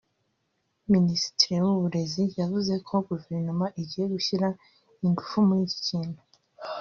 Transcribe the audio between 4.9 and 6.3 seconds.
ingufu muri iki kintu